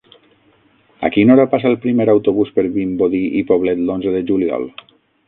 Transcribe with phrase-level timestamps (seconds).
[1.09, 4.67] A quina hora passa el primer autobús per Vimbodí i Poblet l'onze de juliol?